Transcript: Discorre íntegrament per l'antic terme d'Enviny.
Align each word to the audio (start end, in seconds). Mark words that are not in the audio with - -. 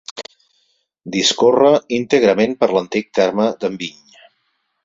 Discorre 1.15 1.69
íntegrament 1.99 2.57
per 2.65 2.73
l'antic 2.75 3.15
terme 3.21 3.47
d'Enviny. 3.63 4.13